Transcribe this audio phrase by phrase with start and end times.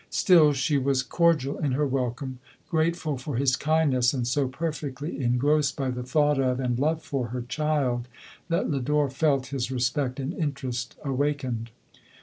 [0.09, 4.17] Still she was cor dial in her welcome, grateful for his kindness, 101 LODORE.
[4.17, 8.07] and so perfectly engrossed by the thought of, and love for, her child,
[8.49, 11.69] that Lodore felt his respect and interest awakened.